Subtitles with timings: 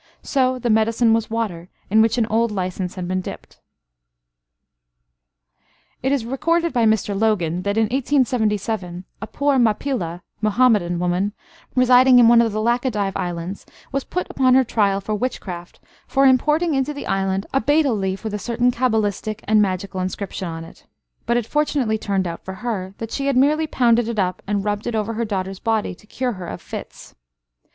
[0.23, 3.59] So the medicine was water, in which an old license had been dipped.
[6.01, 11.33] It is recorded by Mr Logan that "in 1877, a poor Mappilla (Muhammadan) woman
[11.75, 16.25] residing in one of the Laccadive islands was put upon her trial for witchcraft for
[16.25, 20.63] importing into the island a betel leaf with a certain cabalistic and magical inscription on
[20.63, 20.87] it;
[21.27, 24.65] but it fortunately turned out for her that she had merely pounded it up, and
[24.65, 27.13] rubbed it over her daughter's body to cure her of fits.